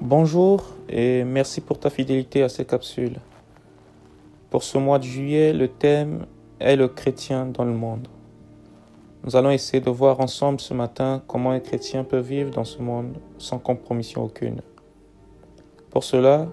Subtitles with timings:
[0.00, 3.20] Bonjour et merci pour ta fidélité à ces capsules.
[4.50, 6.26] Pour ce mois de juillet, le thème
[6.58, 8.08] est le chrétien dans le monde.
[9.22, 12.82] Nous allons essayer de voir ensemble ce matin comment un chrétien peut vivre dans ce
[12.82, 14.60] monde sans compromission aucune.
[15.90, 16.48] Pour cela,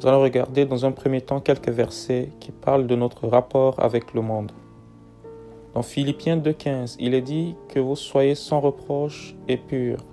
[0.00, 4.12] nous allons regarder dans un premier temps quelques versets qui parlent de notre rapport avec
[4.12, 4.52] le monde.
[5.72, 10.04] Dans Philippiens 2.15, il est dit que vous soyez sans reproche et purs,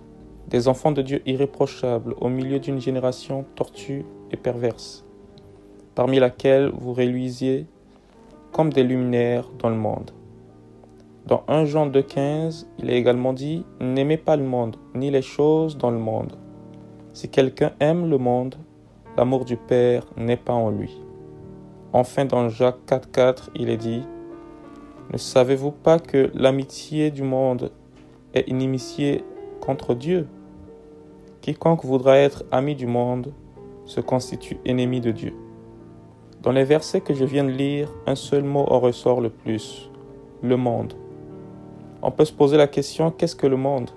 [0.51, 5.03] des enfants de Dieu irréprochables au milieu d'une génération tortue et perverse,
[5.95, 7.65] parmi laquelle vous réluisiez
[8.51, 10.11] comme des luminaires dans le monde.
[11.25, 15.77] Dans 1 Jean 2.15, il est également dit N'aimez pas le monde, ni les choses
[15.77, 16.37] dans le monde.
[17.13, 18.55] Si quelqu'un aime le monde,
[19.17, 21.01] l'amour du Père n'est pas en lui.
[21.93, 24.03] Enfin, dans Jacques 4.4, il est dit
[25.11, 27.69] ne savez-vous pas que l'amitié du monde
[28.33, 29.25] est inimitié
[29.59, 30.25] contre Dieu?
[31.41, 33.33] Quiconque voudra être ami du monde
[33.85, 35.33] se constitue ennemi de Dieu.
[36.43, 39.89] Dans les versets que je viens de lire, un seul mot en ressort le plus,
[40.43, 40.93] le monde.
[42.03, 43.89] On peut se poser la question, qu'est-ce que le monde?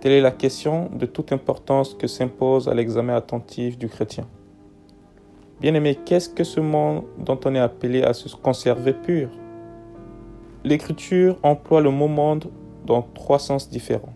[0.00, 4.28] Telle est la question de toute importance que s'impose à l'examen attentif du chrétien.
[5.60, 9.30] Bien aimé, qu'est-ce que ce monde dont on est appelé à se conserver pur?
[10.62, 12.52] L'écriture emploie le mot monde
[12.86, 14.13] dans trois sens différents.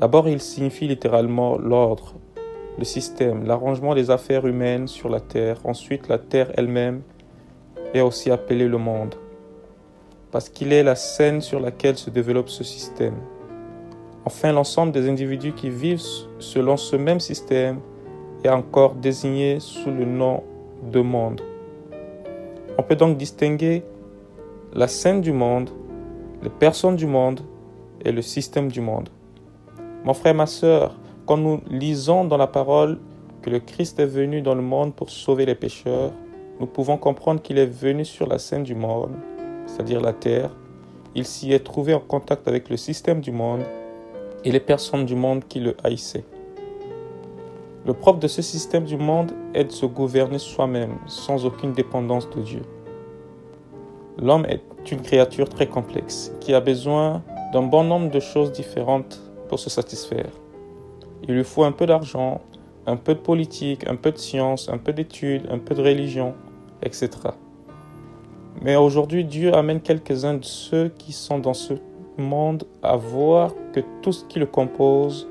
[0.00, 2.14] D'abord, il signifie littéralement l'ordre,
[2.78, 5.58] le système, l'arrangement des affaires humaines sur la terre.
[5.64, 7.02] Ensuite, la terre elle-même
[7.92, 9.14] est aussi appelée le monde,
[10.30, 13.16] parce qu'il est la scène sur laquelle se développe ce système.
[14.24, 16.00] Enfin, l'ensemble des individus qui vivent
[16.38, 17.80] selon ce même système
[18.42, 20.42] est encore désigné sous le nom
[20.82, 21.42] de monde.
[22.78, 23.82] On peut donc distinguer
[24.72, 25.68] la scène du monde,
[26.42, 27.40] les personnes du monde
[28.02, 29.10] et le système du monde.
[30.02, 32.98] Mon frère, ma sœur, quand nous lisons dans la parole
[33.42, 36.10] que le Christ est venu dans le monde pour sauver les pécheurs,
[36.58, 39.12] nous pouvons comprendre qu'il est venu sur la scène du monde,
[39.66, 40.56] c'est-à-dire la terre.
[41.14, 43.60] Il s'y est trouvé en contact avec le système du monde
[44.42, 46.24] et les personnes du monde qui le haïssaient.
[47.84, 52.28] Le propre de ce système du monde est de se gouverner soi-même, sans aucune dépendance
[52.30, 52.62] de Dieu.
[54.16, 57.22] L'homme est une créature très complexe qui a besoin
[57.52, 60.30] d'un bon nombre de choses différentes pour se satisfaire.
[61.28, 62.40] Il lui faut un peu d'argent,
[62.86, 66.34] un peu de politique, un peu de science, un peu d'études, un peu de religion,
[66.82, 67.10] etc.
[68.62, 71.74] Mais aujourd'hui, Dieu amène quelques-uns de ceux qui sont dans ce
[72.16, 75.28] monde à voir que tout ce qui le compose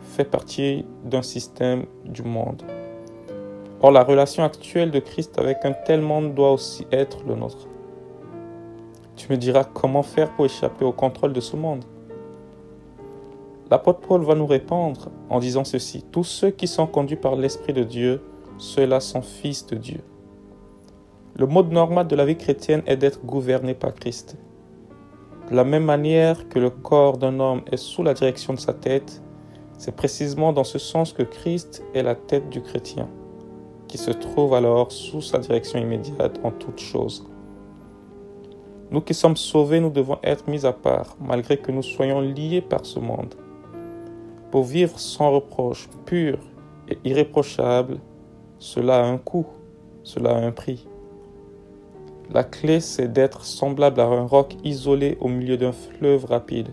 [0.00, 2.64] fait partie d'un système du monde.
[3.80, 7.68] Or, la relation actuelle de Christ avec un tel monde doit aussi être le nôtre.
[9.14, 11.84] Tu me diras comment faire pour échapper au contrôle de ce monde.
[13.72, 16.04] L'apôtre Paul va nous répondre en disant ceci.
[16.12, 18.20] Tous ceux qui sont conduits par l'Esprit de Dieu,
[18.58, 20.00] ceux-là sont fils de Dieu.
[21.36, 24.36] Le mode normal de la vie chrétienne est d'être gouverné par Christ.
[25.48, 28.74] De la même manière que le corps d'un homme est sous la direction de sa
[28.74, 29.22] tête,
[29.78, 33.08] c'est précisément dans ce sens que Christ est la tête du chrétien,
[33.88, 37.26] qui se trouve alors sous sa direction immédiate en toutes choses.
[38.90, 42.60] Nous qui sommes sauvés, nous devons être mis à part, malgré que nous soyons liés
[42.60, 43.34] par ce monde.
[44.52, 46.38] Pour vivre sans reproche, pur
[46.86, 47.98] et irréprochable,
[48.58, 49.46] cela a un coût,
[50.02, 50.86] cela a un prix.
[52.30, 56.68] La clé, c'est d'être semblable à un roc isolé au milieu d'un fleuve rapide.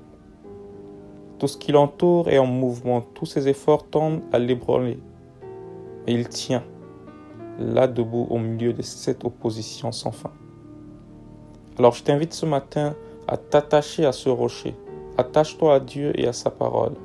[1.38, 5.00] Tout ce qui l'entoure est en mouvement, tous ses efforts tendent à l'ébranler.
[6.06, 6.66] Mais il tient,
[7.60, 10.34] là debout au milieu de cette opposition sans fin.
[11.78, 12.94] Alors je t'invite ce matin
[13.26, 14.76] à t'attacher à ce rocher.
[15.18, 16.96] Attache-toi à Dieu et à sa parole.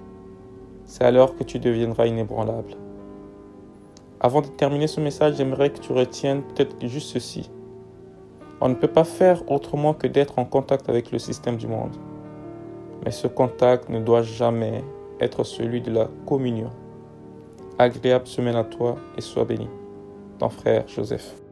[0.87, 2.77] C'est alors que tu deviendras inébranlable.
[4.21, 7.51] Avant de terminer ce message, j'aimerais que tu retiennes peut-être juste ceci.
[8.61, 11.97] On ne peut pas faire autrement que d'être en contact avec le système du monde.
[13.05, 14.83] Mais ce contact ne doit jamais
[15.21, 16.71] être celui de la communion.
[17.79, 19.69] Agréable semaine à toi et sois béni.
[20.39, 21.44] Ton frère Joseph.